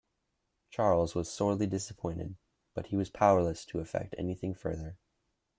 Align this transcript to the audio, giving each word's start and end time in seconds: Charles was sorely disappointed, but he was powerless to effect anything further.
Charles 0.71 1.13
was 1.13 1.29
sorely 1.31 1.67
disappointed, 1.67 2.35
but 2.73 2.87
he 2.87 2.97
was 2.97 3.11
powerless 3.11 3.63
to 3.65 3.77
effect 3.79 4.15
anything 4.17 4.55
further. 4.55 4.97